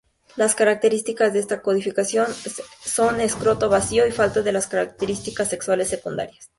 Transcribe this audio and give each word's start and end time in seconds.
Las 0.35 0.55
características 0.55 1.31
de 1.31 1.39
esta 1.41 1.61
condición 1.61 2.25
son 2.83 3.21
escroto 3.21 3.69
vacío 3.69 4.07
y 4.07 4.11
falta 4.11 4.41
de 4.41 4.49
características 4.51 5.49
sexuales 5.49 5.89
secundarias. 5.89 6.49